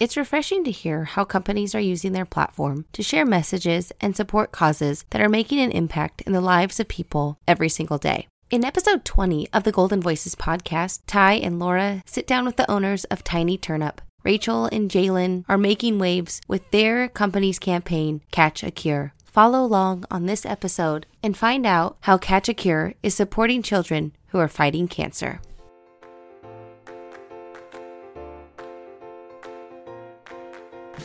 [0.00, 4.52] It's refreshing to hear how companies are using their platform to share messages and support
[4.52, 8.28] causes that are making an impact in the lives of people every single day.
[8.48, 12.70] In episode 20 of the Golden Voices podcast, Ty and Laura sit down with the
[12.70, 14.00] owners of Tiny Turnip.
[14.22, 19.14] Rachel and Jalynne are making waves with their company's campaign, Catch a Cure.
[19.24, 24.12] Follow along on this episode and find out how Catch a Cure is supporting children
[24.28, 25.40] who are fighting cancer.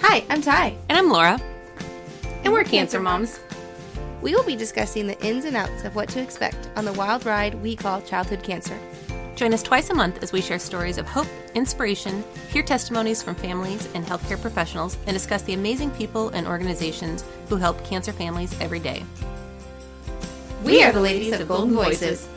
[0.05, 0.75] Hi, I'm Ty.
[0.89, 1.39] And I'm Laura.
[2.43, 3.39] And we're Cancer Moms.
[4.21, 7.25] We will be discussing the ins and outs of what to expect on the wild
[7.25, 8.77] ride we call childhood cancer.
[9.37, 13.35] Join us twice a month as we share stories of hope, inspiration, hear testimonies from
[13.35, 18.53] families and healthcare professionals, and discuss the amazing people and organizations who help cancer families
[18.59, 19.05] every day.
[20.65, 22.27] We are the ladies of Golden Voices.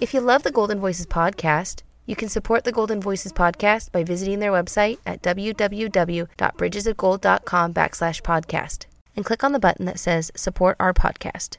[0.00, 4.04] If you love the Golden Voices podcast, you can support the Golden Voices podcast by
[4.04, 10.76] visiting their website at www.bridgesofgold.com backslash podcast and click on the button that says support
[10.78, 11.56] our podcast.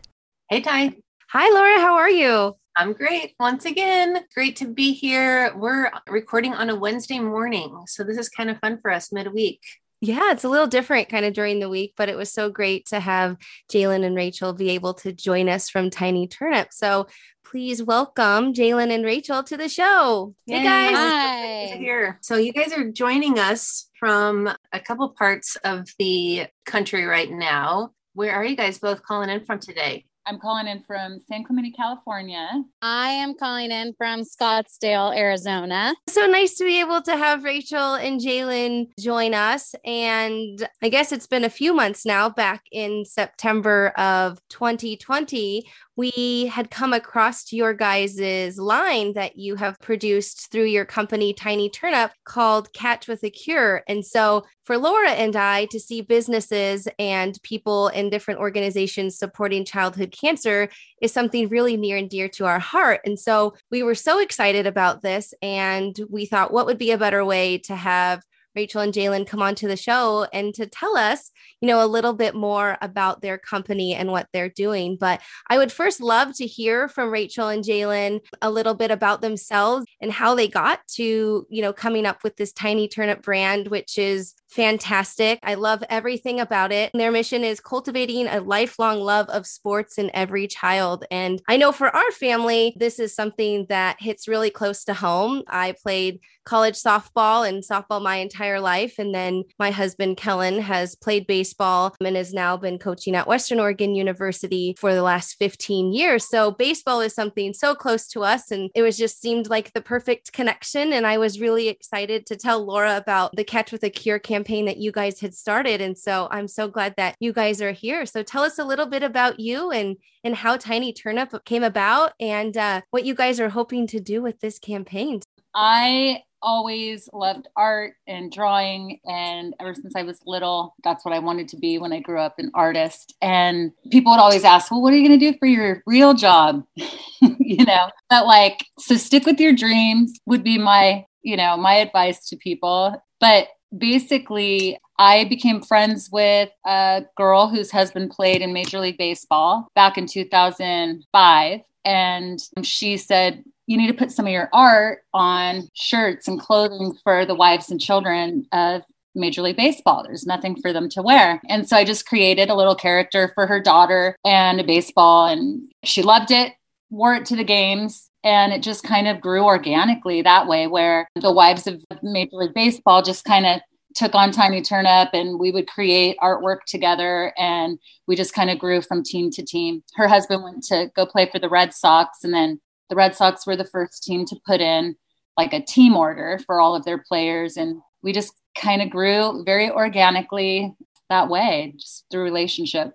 [0.49, 0.95] Hey, Ty.
[1.31, 1.79] Hi, Laura.
[1.79, 2.55] How are you?
[2.77, 3.35] I'm great.
[3.41, 5.53] Once again, great to be here.
[5.57, 7.83] We're recording on a Wednesday morning.
[7.87, 9.59] So this is kind of fun for us midweek.
[10.01, 12.85] Yeah, it's a little different kind of during the week, but it was so great
[12.85, 13.35] to have
[13.69, 16.69] Jalynne and Rachel be able to join us from Tiny Turnip.
[16.71, 17.07] So
[17.49, 20.35] please welcome Jalynne and Rachel to the show.
[20.45, 20.95] Hey guys.
[20.95, 21.77] Hi.
[21.77, 22.19] Here.
[22.21, 27.91] So you guys are joining us from a couple parts of the country right now.
[28.13, 30.05] Where are you guys both calling in from today?
[30.25, 32.47] I'm calling in from San Clemente, California.
[32.81, 35.95] I am calling in from Scottsdale, Arizona.
[36.07, 39.73] So nice to be able to have Rachel and Jalynne join us.
[39.83, 45.65] And I guess it's been a few months now, back in September of 2020,
[45.99, 51.69] we had come across your guys' line that you have produced through your company, Tiny
[51.69, 53.83] Turnip, called Catch with a Cure.
[53.85, 59.65] And so for Laura and I to see businesses and people in different organizations supporting
[59.65, 60.69] childhood cancer
[61.01, 63.01] is something really near and dear to our heart.
[63.05, 65.33] And so we were so excited about this.
[65.41, 68.23] And we thought, what would be a better way to have
[68.55, 71.31] Rachel and Jalynne come on to the show and to tell us,
[71.61, 74.97] you know, a little bit more about their company and what they're doing.
[74.99, 79.21] But I would first love to hear from Rachel and Jalynne a little bit about
[79.21, 83.67] themselves and how they got to, you know, coming up with this tiny turnip brand,
[83.67, 85.39] which is fantastic.
[85.43, 86.91] I love everything about it.
[86.93, 91.05] Their mission is cultivating a lifelong love of sports in every child.
[91.11, 95.43] And I know for our family, this is something that hits really close to home.
[95.47, 98.95] I played college softball and softball my entire life.
[98.97, 103.59] And then my husband, Kellen, has played baseball and has now been coaching at Western
[103.59, 106.27] Oregon University for the last 15 years.
[106.27, 108.49] So baseball is something so close to us.
[108.49, 110.91] And it was just seemed like the perfect connection.
[110.91, 114.38] And I was really excited to tell Laura about the Catch with a Cure campaign
[114.39, 115.81] campaign that you guys had started.
[115.81, 118.05] And so I'm so glad that you guys are here.
[118.05, 122.13] So tell us a little bit about you and and how Tiny Turnip came about
[122.19, 125.21] and uh, what you guys are hoping to do with this campaign.
[125.53, 131.19] I always loved art and drawing and ever since i was little that's what i
[131.19, 134.81] wanted to be when i grew up an artist and people would always ask well
[134.81, 136.63] what are you going to do for your real job
[137.21, 141.73] you know but like so stick with your dreams would be my you know my
[141.73, 148.53] advice to people but basically I became friends with a girl whose husband played in
[148.53, 151.59] Major League Baseball back in 2005.
[151.85, 156.97] And she said, You need to put some of your art on shirts and clothing
[157.03, 158.81] for the wives and children of
[159.15, 160.03] Major League Baseball.
[160.03, 161.41] There's nothing for them to wear.
[161.47, 165.71] And so I just created a little character for her daughter and a baseball, and
[165.83, 166.53] she loved it,
[166.89, 168.08] wore it to the games.
[168.23, 172.53] And it just kind of grew organically that way, where the wives of Major League
[172.53, 173.61] Baseball just kind of
[173.95, 178.59] took on Tiny Turnip and we would create artwork together and we just kind of
[178.59, 179.83] grew from team to team.
[179.95, 182.59] Her husband went to go play for the Red Sox and then
[182.89, 184.95] the Red Sox were the first team to put in
[185.37, 189.43] like a team order for all of their players and we just kind of grew
[189.45, 190.73] very organically
[191.09, 192.93] that way just through relationship.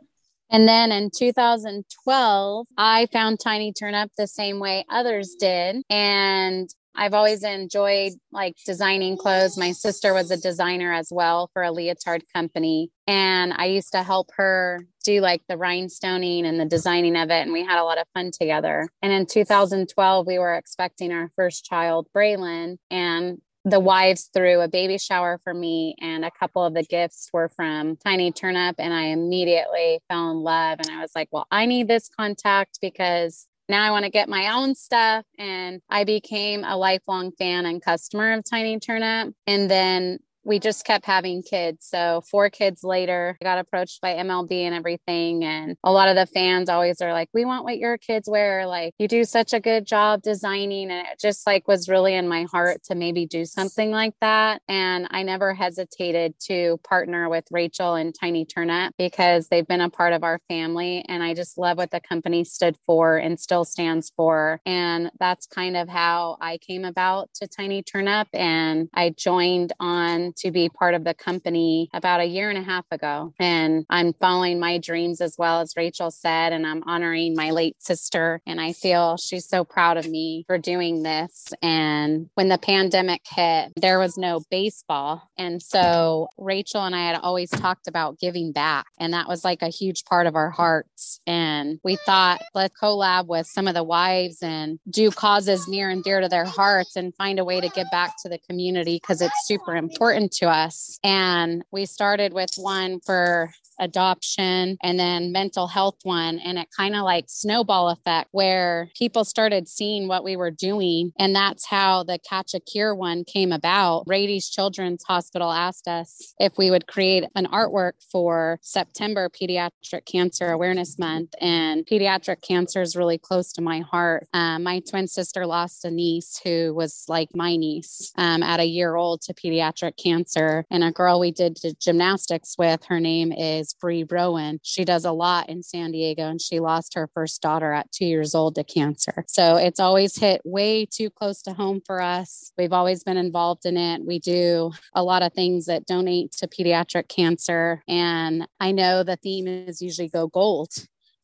[0.51, 5.83] And then in 2012, I found Tiny Turnip the same way others did.
[5.91, 9.59] And I've always enjoyed like designing clothes.
[9.59, 12.91] My sister was a designer as well for a leotard company.
[13.07, 17.43] And I used to help her do like the rhinestoning and the designing of it.
[17.43, 18.89] And we had a lot of fun together.
[19.03, 22.77] And in 2012, we were expecting our first child, Braylon.
[22.91, 27.31] And the wives threw a baby shower for me and a couple of the gifts
[27.33, 31.47] were from tiny turnip and i immediately fell in love and i was like well
[31.51, 35.25] i need this contact because now I want to get my own stuff.
[35.39, 39.35] And I became a lifelong fan and customer of Tiny Turnip.
[39.47, 41.87] And then we just kept having kids.
[41.87, 45.45] So four kids later, I got approached by MLB and everything.
[45.45, 48.67] And a lot of the fans always are like, we want what your kids wear.
[48.67, 50.91] Like you do such a good job designing.
[50.91, 54.63] And it just like was really in my heart to maybe do something like that.
[54.69, 59.91] And I never hesitated to partner with Rachel and Tiny Turnip because they've been a
[59.91, 61.05] part of our family.
[61.09, 64.61] And I just love what the company stood for and still stands for.
[64.67, 68.29] And that's kind of how I came about to Tiny Turnip.
[68.33, 72.63] And I joined on to be part of the company about a year and a
[72.63, 73.33] half ago.
[73.39, 77.83] And I'm following my dreams as well as Rachel said, and I'm honoring my late
[77.83, 78.41] sister.
[78.47, 81.53] And I feel she's so proud of me for doing this.
[81.63, 85.31] And when the pandemic hit, there was no baseball.
[85.37, 88.87] And so Rachel and I had always talked about giving back.
[88.99, 91.21] And that was like a huge part of our hearts.
[91.27, 96.03] And we thought, let's collab with some of the wives and do causes near and
[96.03, 99.21] dear to their hearts and find a way to give back to the community because
[99.21, 100.99] it's super important to us.
[101.05, 106.39] And we started with one for adoption and then mental health one.
[106.39, 111.13] And it kind of like snowball effect where people started seeing what we were doing.
[111.19, 114.05] And that's how the catch a cure one came about.
[114.07, 120.51] Rady's children's hospital asked us if we would create an artwork for september pediatric cancer
[120.51, 121.35] awareness month.
[121.41, 124.27] And pediatric cancer is really close to my heart.
[124.33, 128.65] Uh, my twin sister lost a niece who was like my niece um, at a
[128.65, 130.65] year old to pediatric cancer.
[130.71, 134.61] And a girl we did gymnastics with, her name is Bree Rowan.
[134.63, 138.05] She does a lot in San Diego and she lost her first daughter at two
[138.05, 139.25] years old to cancer.
[139.29, 142.53] So it's always hit way too close to home for us.
[142.59, 144.05] We've always been involved in it.
[144.05, 147.83] We do a lot of things that donate to pediatric cancer.
[147.89, 150.71] And I know the theme is usually go gold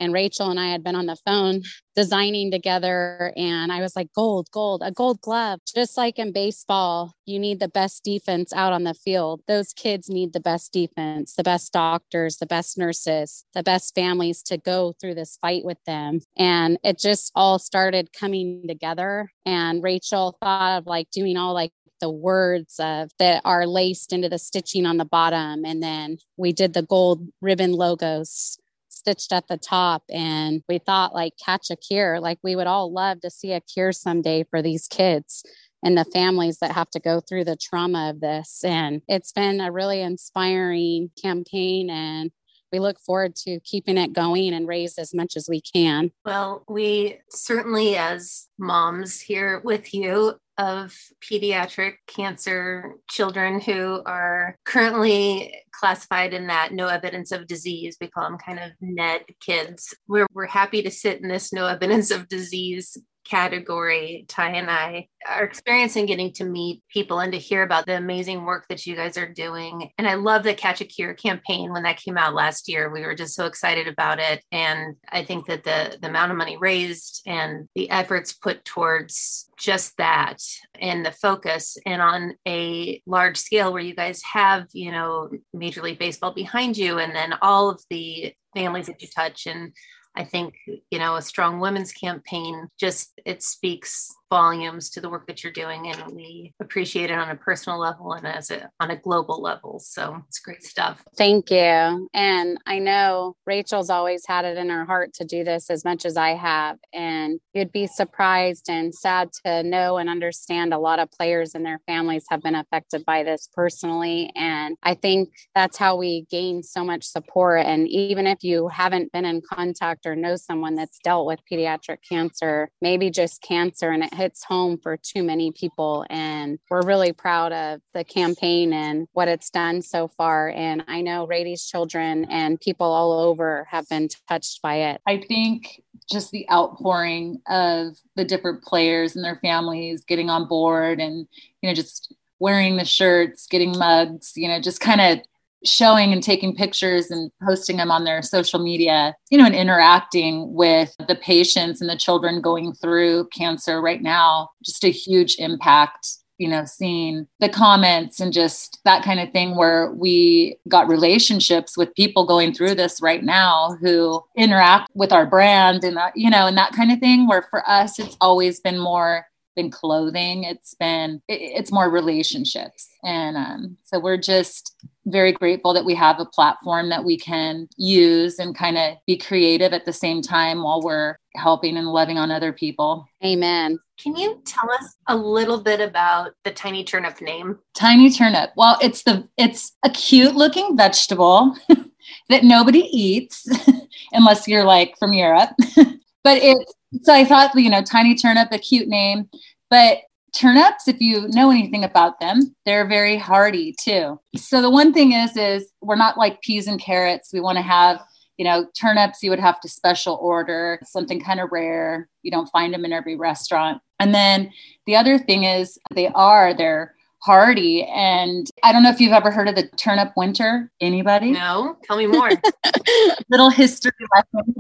[0.01, 1.63] and Rachel and I had been on the phone
[1.95, 3.33] designing together.
[3.37, 5.61] And I was like, gold, gold, a gold glove.
[5.75, 9.43] Just like in baseball, you need the best defense out on the field.
[9.47, 14.43] Those kids need the best defense, the best doctors, the best nurses, the best families
[14.45, 16.21] to go through this fight with them.
[16.39, 19.31] And it just all started coming together.
[19.45, 24.31] And Rachel thought of like doing all like the words of that are laced into
[24.31, 28.57] the stitching on the bottom and then we did the gold ribbon logos
[29.01, 30.03] stitched at the top.
[30.11, 32.21] And we thought, like, catch a cure.
[32.21, 35.43] Like, we would all love to see a cure someday for these kids
[35.83, 38.63] and the families that have to go through the trauma of this.
[38.63, 41.89] And it's been a really inspiring campaign.
[41.91, 42.31] And
[42.73, 46.13] we look forward to keeping it going and raise as much as we can.
[46.25, 55.55] Well, we certainly, as moms here with you, of pediatric cancer children who are currently
[55.73, 57.97] classified in that no evidence of disease.
[57.99, 59.95] We call them kind of NED kids.
[60.07, 62.99] We're, we're happy to sit in this no evidence of disease
[63.31, 67.97] category, Ty and I are experiencing getting to meet people and to hear about the
[67.97, 69.91] amazing work that you guys are doing.
[69.99, 72.91] And I love the Catch a Cure campaign when that came out last year.
[72.91, 74.43] We were just so excited about it.
[74.51, 79.49] And I think that the, the amount of money raised and the efforts put towards
[79.59, 80.39] just that
[80.81, 85.83] and the focus and on a large scale where you guys have, you know, Major
[85.83, 89.73] League Baseball behind you and then all of the families that you touch and
[90.17, 90.55] I think,
[90.91, 95.53] you know, a strong women's campaign just it speaks volumes to the work that you're
[95.53, 99.43] doing and we appreciate it on a personal level and as a on a global
[99.43, 99.81] level.
[99.81, 101.05] So it's great stuff.
[101.17, 102.09] Thank you.
[102.15, 106.05] And i know rachel's always had it in her heart to do this as much
[106.05, 111.01] as i have and you'd be surprised and sad to know and understand a lot
[111.01, 114.31] of players and their families have been affected by this personally.
[114.37, 117.67] And i think that's how we gain so much support.
[117.67, 121.99] And even if you haven't been in contact or know someone that's dealt with pediatric
[122.09, 126.05] cancer maybe just cancer and it hits home for too many people.
[126.11, 130.51] And we're really proud of the campaign and what it's done so far.
[130.51, 135.01] And I know Rady's children and people all over have been touched by it.
[135.07, 141.01] I think just the outpouring of the different players and their families getting on board
[141.01, 141.27] and,
[141.63, 145.25] you know, just wearing the shirts, getting mugs, you know, just kind of
[145.65, 150.53] showing and taking pictures and posting them on their social media, you know, and interacting
[150.55, 156.17] with the patients and the children going through cancer right now, just a huge impact.
[156.39, 161.77] You know, seeing the comments and just that kind of thing where we got relationships
[161.77, 166.31] with people going through this right now who interact with our brand and, that, you
[166.31, 167.29] know, and that kind of thing.
[167.29, 169.27] Where for us, it's always been more
[169.61, 174.77] been clothing it's been it, it's more relationships and um, so we're just
[175.07, 179.17] very grateful that we have a platform that we can use and kind of be
[179.17, 183.07] creative at the same time while we're helping and loving on other people.
[183.25, 183.79] Amen.
[183.99, 187.59] Can you tell us a little bit about the tiny turnip name?
[187.75, 188.51] Tiny turnip.
[188.57, 191.57] Well, it's the it's a cute looking vegetable
[192.29, 193.47] that nobody eats
[194.13, 195.51] unless you're like from Europe.
[196.25, 199.29] but it's so I thought, you know, tiny turnip, a cute name.
[199.69, 199.99] But
[200.37, 204.19] turnips, if you know anything about them, they're very hardy too.
[204.37, 207.33] So the one thing is, is we're not like peas and carrots.
[207.33, 208.01] We want to have
[208.41, 212.09] you know, turnips you would have to special order, something kind of rare.
[212.23, 213.83] You don't find them in every restaurant.
[213.99, 214.51] And then
[214.87, 217.85] the other thing is they are, they're hardy.
[217.85, 220.71] And I don't know if you've ever heard of the turnip winter.
[220.81, 221.31] Anybody?
[221.33, 222.31] No, tell me more.
[223.31, 224.55] Little history lesson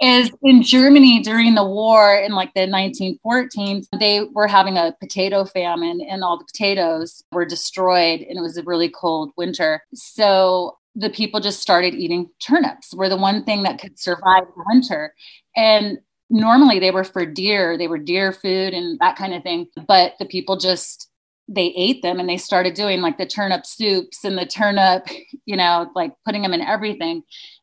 [0.00, 5.44] is in Germany during the war in like the 1914s, they were having a potato
[5.44, 9.82] famine and all the potatoes were destroyed and it was a really cold winter.
[9.94, 14.64] So the people just started eating turnips were the one thing that could survive the
[14.66, 15.12] winter
[15.56, 15.98] and
[16.30, 20.12] normally they were for deer they were deer food and that kind of thing but
[20.18, 21.10] the people just
[21.48, 25.06] they ate them and they started doing like the turnip soups and the turnip
[25.46, 27.22] you know like putting them in everything.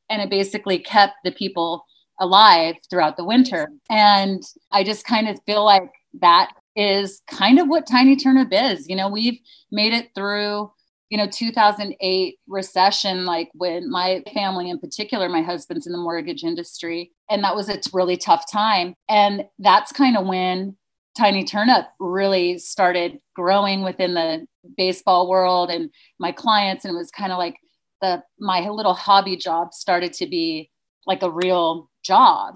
[0.10, 1.86] And it basically kept the people
[2.20, 3.70] alive throughout the winter.
[3.90, 8.88] And i just kind of feel like that is kind of what tiny turnip is.
[8.88, 9.40] You know we've
[9.72, 10.72] made it through
[11.10, 16.44] you know 2008 recession like when my family in particular my husband's in the mortgage
[16.44, 18.94] industry and that was a really tough time.
[19.10, 20.78] And that's kind of when
[21.22, 24.46] tiny turnip really started growing within the
[24.78, 27.56] baseball world and my clients and it was kind of like
[28.02, 30.70] the my little hobby job started to be
[31.06, 32.56] like a real job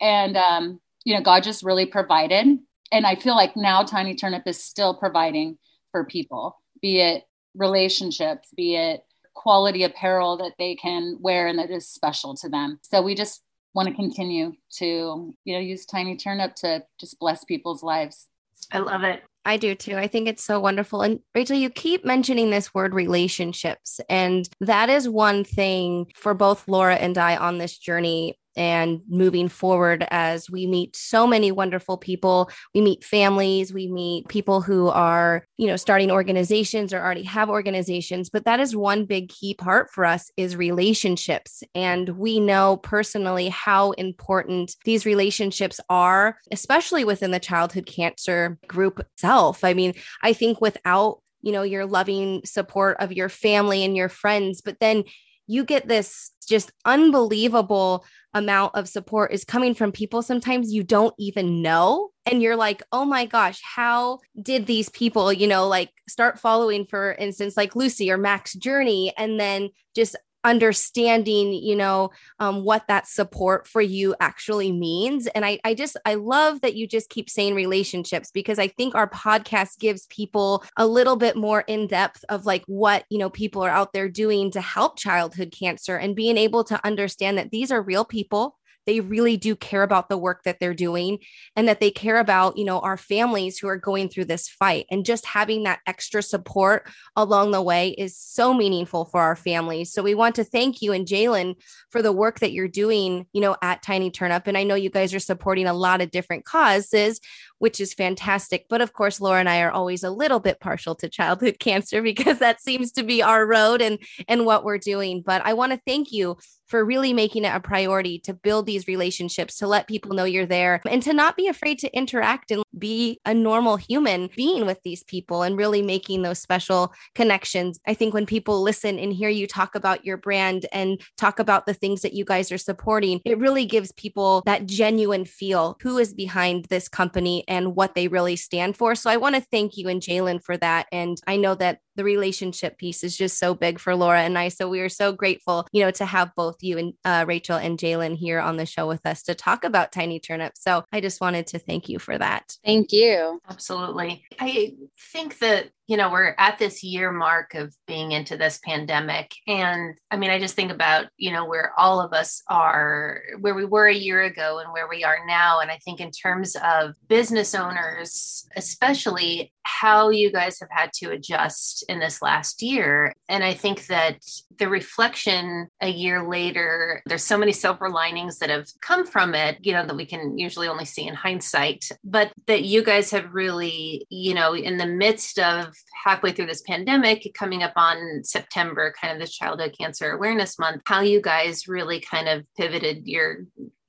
[0.00, 2.58] and um, you know god just really provided
[2.92, 5.58] and i feel like now tiny turnip is still providing
[5.90, 9.02] for people be it relationships, be it
[9.34, 12.78] quality apparel that they can wear and that is special to them.
[12.82, 13.42] So we just
[13.74, 18.28] want to continue to, you know, use Tiny Turnip to just bless people's lives.
[18.72, 19.22] I love it.
[19.44, 19.96] I do too.
[19.96, 21.02] I think it's so wonderful.
[21.02, 24.00] And Rachel, you keep mentioning this word relationships.
[24.08, 29.48] And that is one thing for both Laura and I on this journey and moving
[29.48, 32.50] forward as we meet so many wonderful people.
[32.74, 37.50] We meet families, we meet people who are, you know, starting organizations or already have
[37.50, 41.62] organizations, but that is one big key part for us is relationships.
[41.74, 49.00] And we know personally how important these relationships are, especially within the childhood cancer group
[49.00, 49.64] itself.
[49.64, 54.08] I mean, I think without you know your loving support of your family and your
[54.08, 55.04] friends but then
[55.46, 61.14] you get this just unbelievable amount of support is coming from people sometimes you don't
[61.18, 62.10] even know.
[62.26, 66.86] And you're like, oh my gosh, how did these people, you know, like start following,
[66.86, 72.86] for instance, like Lucy or Max Journey, and then just understanding you know um, what
[72.88, 75.26] that support for you actually means.
[75.28, 78.94] And I, I just i love that you just keep saying relationships because i think
[78.94, 83.30] our podcast gives people a little bit more in depth of like what you know
[83.30, 87.50] people are out there doing to help childhood cancer and being able to understand that
[87.50, 91.18] these are real people they really do care about the work that they're doing
[91.56, 94.86] and that they care about you know our families who are going through this fight
[94.90, 99.92] and just having that extra support along the way is so meaningful for our families
[99.92, 101.54] so we want to thank you and jalynne
[101.90, 104.90] for the work that you're doing you know at tiny turnip and i know you
[104.90, 107.20] guys are supporting a lot of different causes
[107.64, 108.66] which is fantastic.
[108.68, 112.02] But of course, Laura and I are always a little bit partial to childhood cancer
[112.02, 113.98] because that seems to be our road and
[114.28, 115.22] and what we're doing.
[115.24, 116.36] But I want to thank you
[116.66, 120.46] for really making it a priority to build these relationships, to let people know you're
[120.46, 124.82] there, and to not be afraid to interact and be a normal human being with
[124.82, 127.78] these people and really making those special connections.
[127.86, 131.66] I think when people listen and hear you talk about your brand and talk about
[131.66, 135.98] the things that you guys are supporting, it really gives people that genuine feel who
[135.98, 138.94] is behind this company and what they really stand for.
[138.94, 140.86] So I want to thank you and Jalynne for that.
[140.90, 144.48] And I know that the relationship piece is just so big for Laura and I.
[144.48, 147.78] So we are so grateful, you know, to have both you and uh, Rachel and
[147.78, 150.52] Jalynne here on the show with us to talk about Tiny Turnip.
[150.56, 152.56] So I just wanted to thank you for that.
[152.64, 153.40] Thank you.
[153.48, 154.24] Absolutely.
[154.40, 154.74] I
[155.12, 159.34] think that you know, we're at this year mark of being into this pandemic.
[159.46, 163.54] And I mean, I just think about, you know, where all of us are, where
[163.54, 165.60] we were a year ago and where we are now.
[165.60, 171.10] And I think in terms of business owners, especially how you guys have had to
[171.10, 173.12] adjust in this last year.
[173.28, 174.18] And I think that
[174.58, 179.58] the reflection a year later, there's so many silver linings that have come from it,
[179.62, 183.34] you know, that we can usually only see in hindsight, but that you guys have
[183.34, 185.73] really, you know, in the midst of
[186.04, 190.82] halfway through this pandemic, coming up on September, kind of the Childhood Cancer Awareness Month,
[190.86, 193.44] how you guys really kind of pivoted your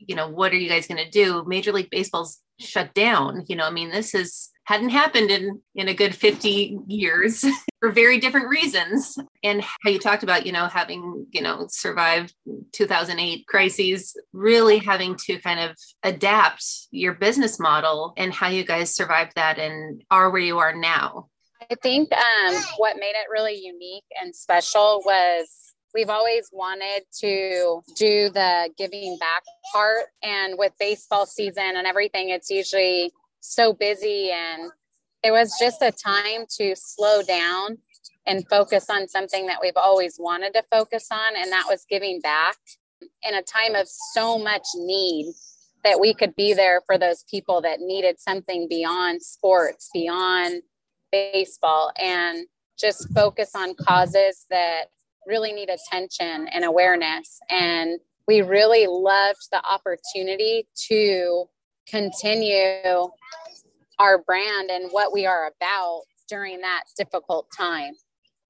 [0.08, 1.44] you know, what are you guys going to do?
[1.48, 3.44] Major League Baseball's shut down.
[3.48, 7.46] You know, I mean, this is hadn't happened in in a good 50 years
[7.80, 12.34] for very different reasons and how you talked about you know having you know survived
[12.74, 18.96] 2008 crises really having to kind of adapt your business model and how you guys
[18.96, 21.28] survived that and are where you are now
[21.62, 27.82] i think um, what made it really unique and special was we've always wanted to
[27.96, 30.08] do the giving back part.
[30.22, 34.30] And with baseball season and everything it's usually so busy.
[34.32, 34.72] And
[35.24, 37.78] it was just a time to slow down
[38.28, 41.36] and focus on something that we've always wanted to focus on.
[41.36, 42.58] And that was giving back
[43.24, 45.34] in a time of so much need
[45.84, 50.64] that we could be there for those people that needed something beyond sports beyond
[51.12, 52.48] baseball and
[52.78, 54.86] just focus on causes that
[55.28, 61.46] really need attention and awareness and we really loved the opportunity to
[61.88, 63.08] continue
[64.00, 67.94] our brand and what we are about during that difficult time.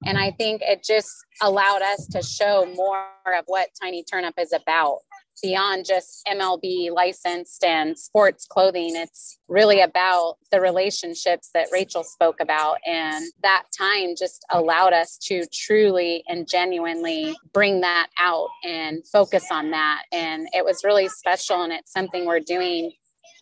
[0.05, 1.09] And I think it just
[1.41, 3.05] allowed us to show more
[3.37, 4.99] of what Tiny Turnip is about
[5.41, 8.95] beyond just MLB licensed and sports clothing.
[8.95, 12.77] It's really about the relationships that Rachel spoke about.
[12.85, 19.45] And that time just allowed us to truly and genuinely bring that out and focus
[19.51, 20.03] on that.
[20.11, 21.61] And it was really special.
[21.61, 22.91] And it's something we're doing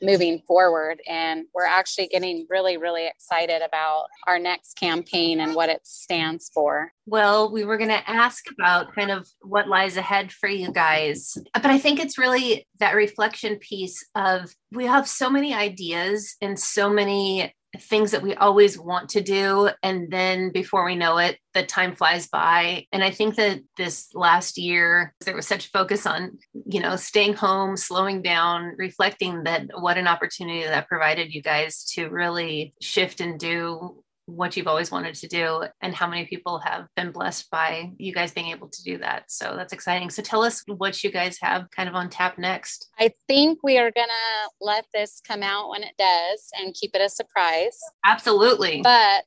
[0.01, 1.01] moving forward.
[1.07, 6.49] And we're actually getting really, really excited about our next campaign and what it stands
[6.53, 6.91] for.
[7.05, 11.37] Well, we were going to ask about kind of what lies ahead for you guys.
[11.53, 16.59] But I think it's really that reflection piece of we have so many ideas and
[16.59, 19.69] so many things that we always want to do.
[19.81, 22.85] And then before we know it the time flies by.
[22.91, 27.33] And i think that this last year there was such focus on you know staying
[27.33, 33.21] home slowing down reflecting that what an opportunity that provided you guys to really shift
[33.21, 37.49] and do what you've always wanted to do and how many people have been blessed
[37.51, 39.23] by you guys being able to do that.
[39.27, 40.09] So that's exciting.
[40.09, 42.89] So tell us what you guys have kind of on tap next.
[42.99, 46.91] I think we are going to let this come out when it does and keep
[46.93, 47.77] it a surprise.
[48.05, 48.81] Absolutely.
[48.81, 49.25] But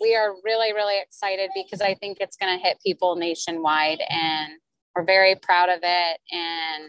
[0.00, 4.52] we are really, really excited because I think it's going to hit people nationwide and
[4.94, 6.20] we're very proud of it.
[6.30, 6.84] And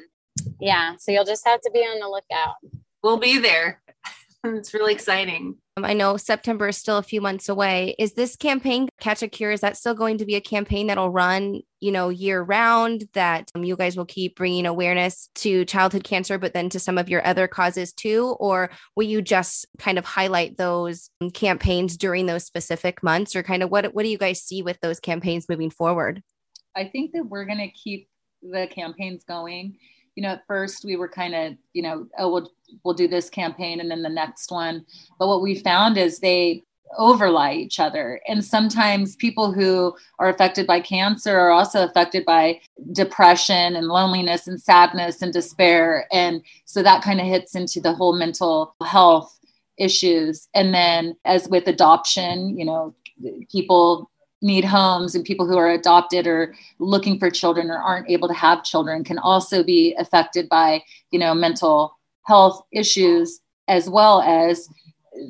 [0.59, 2.55] yeah, so you'll just have to be on the lookout.
[3.03, 3.81] We'll be there.
[4.55, 5.57] it's really exciting.
[5.77, 7.95] Um, I know September is still a few months away.
[7.99, 9.51] Is this campaign Catch a Cure?
[9.51, 13.07] Is that still going to be a campaign that'll run, you know, year round?
[13.13, 16.97] That um, you guys will keep bringing awareness to childhood cancer, but then to some
[16.97, 21.97] of your other causes too, or will you just kind of highlight those um, campaigns
[21.97, 24.99] during those specific months, or kind of what what do you guys see with those
[24.99, 26.23] campaigns moving forward?
[26.75, 28.09] I think that we're going to keep
[28.41, 29.77] the campaigns going
[30.17, 32.51] you know, at first we were kind of, you know, oh, we'll,
[32.83, 34.83] we'll do this campaign and then the next one.
[35.19, 36.63] But what we found is they
[36.97, 38.19] overlay each other.
[38.27, 42.59] And sometimes people who are affected by cancer are also affected by
[42.93, 46.07] depression and loneliness and sadness and despair.
[46.11, 49.39] And so that kind of hits into the whole mental health
[49.77, 50.47] issues.
[50.55, 52.95] And then, as with adoption, you know,
[53.51, 54.09] people
[54.41, 58.33] need homes and people who are adopted or looking for children or aren't able to
[58.33, 64.69] have children can also be affected by you know mental health issues as well as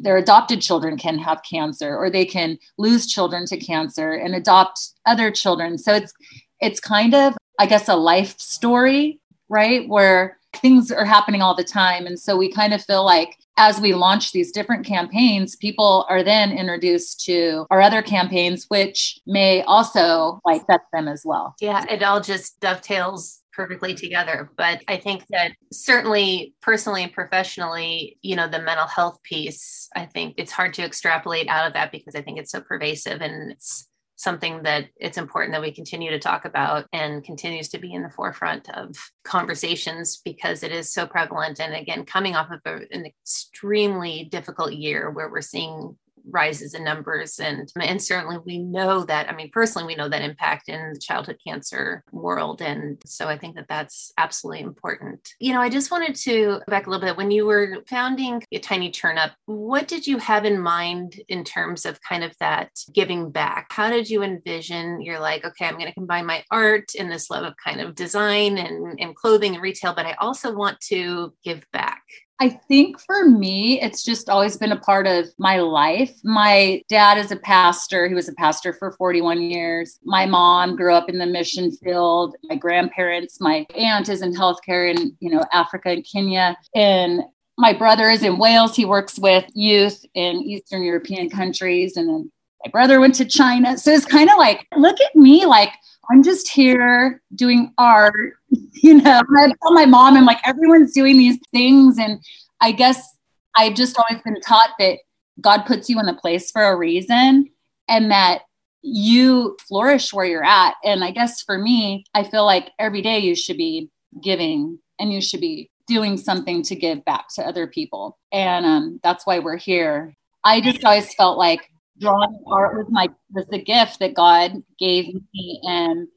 [0.01, 4.89] their adopted children can have cancer or they can lose children to cancer and adopt
[5.05, 5.77] other children.
[5.77, 6.13] So it's
[6.59, 11.63] it's kind of i guess a life story right where things are happening all the
[11.63, 12.05] time.
[12.05, 16.23] And so we kind of feel like as we launch these different campaigns, people are
[16.23, 21.55] then introduced to our other campaigns, which may also like affect them as well.
[21.59, 24.51] Yeah, it all just dovetails perfectly together.
[24.55, 30.05] But I think that certainly personally and professionally, you know, the mental health piece, I
[30.05, 33.51] think it's hard to extrapolate out of that because I think it's so pervasive and
[33.51, 33.86] it's
[34.17, 38.01] something that it's important that we continue to talk about and continues to be in
[38.01, 41.59] the forefront of conversations because it is so prevalent.
[41.59, 45.95] And again, coming off of a, an extremely difficult year where we're seeing
[46.29, 50.21] rises in numbers and and certainly we know that i mean personally we know that
[50.21, 55.29] impact in the childhood cancer world and so i think that that's absolutely important.
[55.39, 57.17] You know i just wanted to back a little bit.
[57.17, 61.85] When you were founding a tiny turnip what did you have in mind in terms
[61.85, 63.67] of kind of that giving back?
[63.71, 67.29] How did you envision you're like okay i'm going to combine my art and this
[67.29, 71.33] love of kind of design and, and clothing and retail but i also want to
[71.43, 72.03] give back
[72.39, 76.13] I think for me, it's just always been a part of my life.
[76.23, 78.07] My dad is a pastor.
[78.07, 79.97] He was a pastor for 41 years.
[80.03, 82.35] My mom grew up in the mission field.
[82.43, 86.55] My grandparents, my aunt is in healthcare in, you know, Africa and Kenya.
[86.75, 87.23] And
[87.57, 88.75] my brother is in Wales.
[88.75, 91.97] He works with youth in Eastern European countries.
[91.97, 92.31] And then
[92.63, 93.79] my brother went to China.
[93.79, 95.71] So it's kind of like, look at me, like
[96.09, 98.33] I'm just here doing art.
[98.83, 101.97] You know, I tell my mom, I'm like, everyone's doing these things.
[101.97, 102.23] And
[102.61, 103.17] I guess
[103.55, 104.99] I've just always been taught that
[105.41, 107.49] God puts you in a place for a reason
[107.89, 108.43] and that
[108.83, 110.75] you flourish where you're at.
[110.83, 113.89] And I guess for me, I feel like every day you should be
[114.21, 118.17] giving and you should be doing something to give back to other people.
[118.31, 120.15] And um, that's why we're here.
[120.43, 125.13] I just always felt like drawing art was my was the gift that God gave
[125.33, 126.07] me, and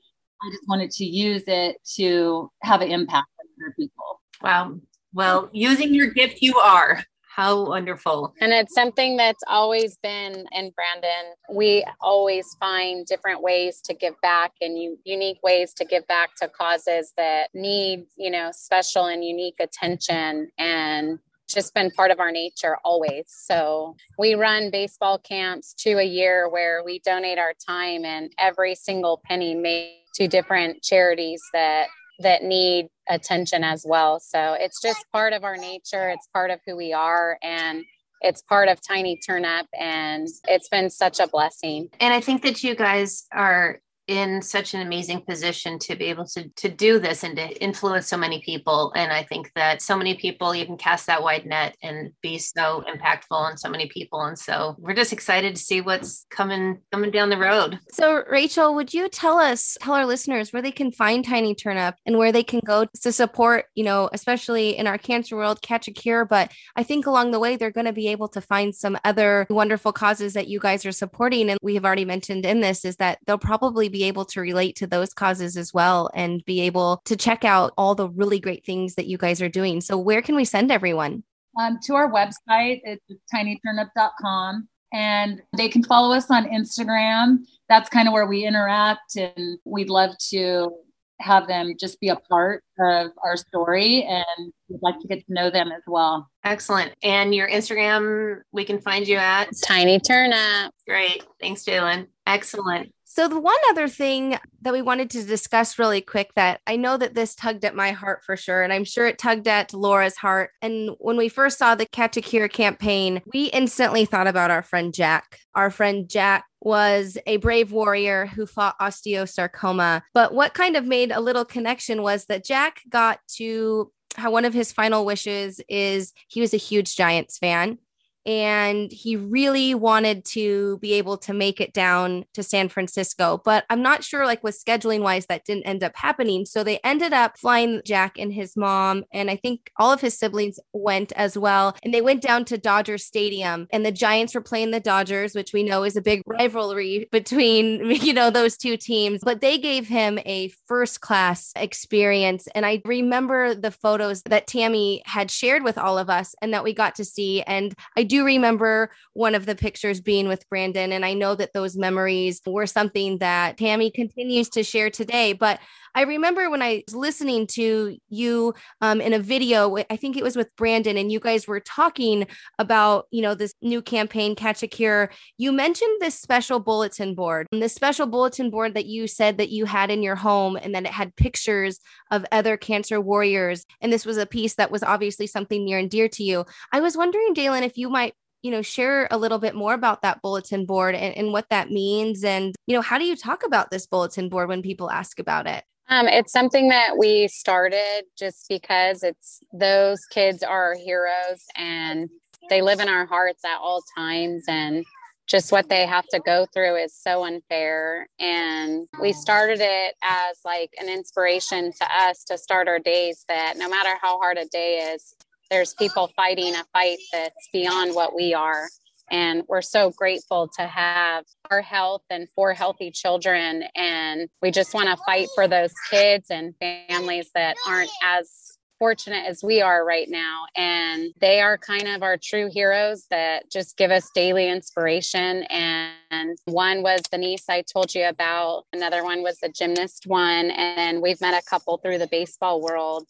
[0.42, 4.20] I just wanted to use it to have an impact on other people.
[4.42, 4.80] Wow.
[5.12, 7.02] Well, using your gift, you are.
[7.34, 8.34] How wonderful.
[8.40, 11.34] And it's something that's always been in Brandon.
[11.50, 16.34] We always find different ways to give back and u- unique ways to give back
[16.36, 20.50] to causes that need, you know, special and unique attention.
[20.58, 21.18] And
[21.52, 23.24] just been part of our nature always.
[23.26, 28.74] So we run baseball camps two a year where we donate our time and every
[28.74, 31.88] single penny made to different charities that
[32.20, 34.20] that need attention as well.
[34.20, 37.84] So it's just part of our nature, it's part of who we are and
[38.20, 41.88] it's part of Tiny Turnip and it's been such a blessing.
[41.98, 46.26] And I think that you guys are in such an amazing position to be able
[46.26, 48.92] to to do this and to influence so many people.
[48.96, 52.36] And i think that so many people you can cast that wide net and be
[52.36, 54.20] so impactful on so many people.
[54.22, 57.78] And so we're just excited to see what's coming coming down the road.
[57.92, 61.94] So rachel would you tell us tell our listeners where they can find tiny turnip
[62.04, 65.86] and where they can go to support you know especially in our cancer world catch
[65.86, 66.24] a cure?
[66.24, 69.46] But i think along the way they're going to be able to find some other
[69.48, 71.48] wonderful causes that you guys are supporting.
[71.48, 74.76] And we have already mentioned in this is that they'll probably be able to relate
[74.76, 78.64] to those causes as well and be able to check out all the really great
[78.64, 79.80] things that you guys are doing.
[79.80, 81.24] So, where can we send everyone?
[81.58, 84.68] Um, to our website, it's tinyturnip.com.
[84.92, 87.38] And they can follow us on Instagram.
[87.68, 90.72] That's kind of where we interact, and we'd love to
[91.20, 95.32] have them just be a part of our story and we'd like to get to
[95.32, 96.30] know them as well.
[96.44, 96.92] Excellent.
[97.02, 100.72] And your Instagram, we can find you at Tiny Turnip.
[100.88, 101.24] Great.
[101.40, 102.06] Thanks, Jalynne.
[102.26, 102.92] Excellent.
[103.12, 106.96] So, the one other thing that we wanted to discuss really quick that I know
[106.96, 110.16] that this tugged at my heart for sure, and I'm sure it tugged at Laura's
[110.16, 110.50] heart.
[110.62, 114.62] And when we first saw the Catch a Cure campaign, we instantly thought about our
[114.62, 115.40] friend Jack.
[115.56, 120.02] Our friend Jack was a brave warrior who fought osteosarcoma.
[120.14, 124.44] But what kind of made a little connection was that Jack got to how one
[124.44, 127.78] of his final wishes is he was a huge Giants fan
[128.26, 133.40] and he really wanted to be able to make it down to San Francisco.
[133.44, 136.44] But I'm not sure, like with scheduling wise, that didn't end up happening.
[136.44, 140.18] So they ended up flying Jack and his mom, and I think all of his
[140.18, 141.76] siblings went as well.
[141.82, 145.52] And they went down to Dodger Stadium, and the Giants were playing the Dodgers, which
[145.52, 149.20] we know is a big rivalry between you know those two teams.
[149.22, 155.02] But they gave him a first class experience, and I remember the photos that Tammy
[155.06, 158.24] had shared with all of us, and that we got to see, and I do
[158.24, 162.66] remember one of the pictures being with Brandon, and I know that those memories were
[162.66, 165.32] something that Tammy continues to share today.
[165.32, 165.60] But
[165.94, 170.22] I remember when I was listening to you um, in a video, I think it
[170.22, 172.26] was with Brandon, and you guys were talking
[172.58, 175.10] about, you know, this new campaign, Catch a Cure.
[175.38, 179.64] You mentioned this special bulletin board, this special bulletin board that you said that you
[179.64, 183.64] had in your home, and that it had pictures of other cancer warriors.
[183.80, 186.44] And this was a piece that was obviously something near and dear to you.
[186.72, 190.00] I was wondering, Jalynne, if you might you know share a little bit more about
[190.00, 193.44] that bulletin board and, and what that means and you know how do you talk
[193.44, 198.04] about this bulletin board when people ask about it um, it's something that we started
[198.16, 202.08] just because it's those kids are heroes and
[202.48, 204.44] they live in our hearts at all times.
[204.46, 204.84] And
[205.26, 208.08] just what they have to go through is so unfair.
[208.20, 213.54] And we started it as like an inspiration to us to start our days that
[213.56, 215.14] no matter how hard a day is
[215.50, 218.68] there's people fighting a fight that's beyond what we are
[219.10, 223.64] and we're so grateful to have our health and four healthy children.
[223.74, 229.26] And we just want to fight for those kids and families that aren't as fortunate
[229.26, 230.46] as we are right now.
[230.56, 235.42] And they are kind of our true heroes that just give us daily inspiration.
[235.50, 240.50] And one was the niece I told you about, another one was the gymnast one.
[240.50, 243.06] And we've met a couple through the baseball world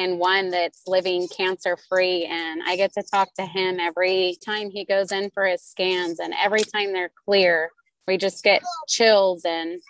[0.00, 2.24] and one that's living cancer free.
[2.24, 6.18] And I get to talk to him every time he goes in for his scans,
[6.18, 7.70] and every time they're clear,
[8.06, 9.80] we just get chills and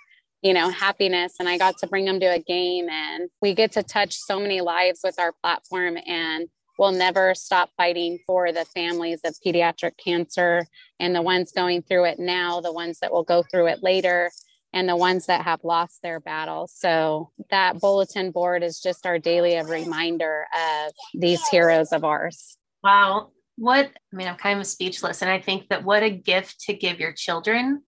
[0.43, 3.73] you know happiness and i got to bring them to a game and we get
[3.73, 8.65] to touch so many lives with our platform and we'll never stop fighting for the
[8.65, 10.67] families of pediatric cancer
[10.99, 14.31] and the ones going through it now the ones that will go through it later
[14.73, 16.69] and the ones that have lost their battle.
[16.73, 22.57] So that bulletin board is just our daily reminder of these heroes of ours.
[22.83, 23.31] Wow.
[23.57, 25.23] What, I mean, I'm kind of speechless.
[25.23, 27.83] And I think that what a gift to give your children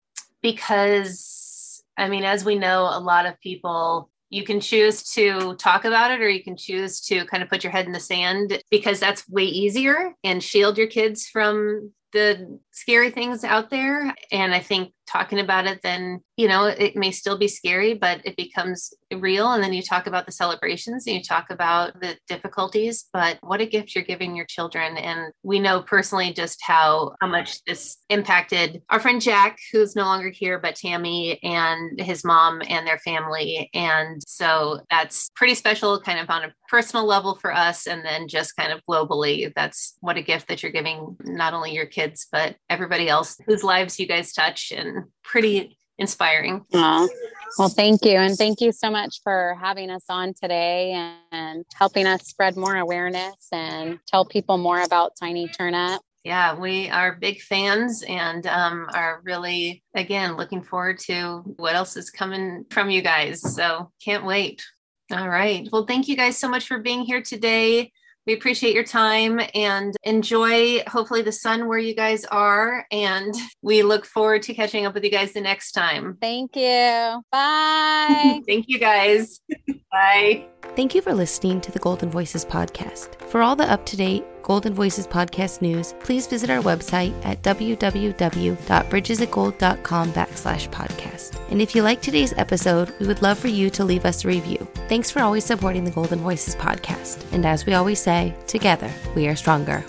[0.41, 5.85] because, I mean, as we know, a lot of people you can choose to talk
[5.85, 8.62] about it or you can choose to kind of put your head in the sand
[8.71, 14.14] because that's way easier and shield your kids from the scary things out there.
[14.33, 18.21] And I think talking about it, then, you know, it may still be scary, but
[18.25, 19.53] it becomes real.
[19.53, 23.61] And then you talk about the celebrations and you talk about the difficulties, but what
[23.61, 24.99] a gift you're giving your children.
[24.99, 30.05] And we know personally just how, how much this impacted our friend Jack, who's no
[30.05, 33.71] longer here, but Tammy and his mom and their family.
[33.73, 37.87] And so that's pretty special, kind of on a personal level for us.
[37.87, 41.73] And then just kind of globally, that's what a gift that you're giving not only
[41.73, 46.64] your kids, but everybody else whose lives you guys touch and pretty inspiring.
[46.72, 47.09] Aww.
[47.59, 48.12] Well, thank you.
[48.12, 50.92] And thank you so much for having us on today
[51.33, 56.00] and helping us spread more awareness and tell people more about Tiny Turnip.
[56.24, 61.96] Yeah, we are big fans and um, are really, again, looking forward to what else
[61.96, 63.40] is coming from you guys.
[63.54, 64.62] So can't wait.
[65.11, 65.66] All right.
[65.72, 67.92] Well, thank you guys so much for being here today.
[68.29, 72.85] We appreciate your time and enjoy, hopefully, the sun where you guys are.
[72.93, 76.19] And we look forward to catching up with you guys the next time.
[76.21, 77.23] Thank you.
[77.33, 78.43] Bye.
[78.47, 79.41] Thank you, guys.
[79.91, 80.45] Bye.
[80.77, 83.19] Thank you for listening to the Golden Voices podcast.
[83.31, 87.42] For all the up to date Golden Voices podcast news, please visit our website at
[87.42, 91.38] www.bridgesofgold.com backslash podcast.
[91.50, 94.28] And if you like today's episode, we would love for you to leave us a
[94.28, 94.66] review.
[94.88, 97.30] Thanks for always supporting the Golden Voices podcast.
[97.30, 99.84] And as we always say, together we are stronger.